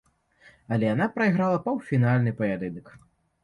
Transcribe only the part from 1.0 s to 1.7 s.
прайграла